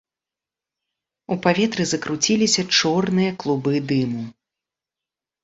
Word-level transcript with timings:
У 1.35 1.37
паветры 1.43 1.85
закруціліся 1.91 2.61
чорныя 2.79 3.31
клубы 3.45 3.77
дыму. 3.93 4.27